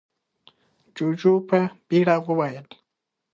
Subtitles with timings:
[0.95, 2.67] جُوجُو په بيړه وويل: